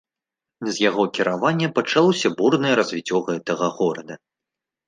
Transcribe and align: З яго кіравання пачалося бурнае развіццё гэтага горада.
З 0.69 0.71
яго 0.89 1.03
кіравання 1.17 1.67
пачалося 1.77 2.33
бурнае 2.39 2.73
развіццё 2.81 3.17
гэтага 3.29 3.73
горада. 3.83 4.13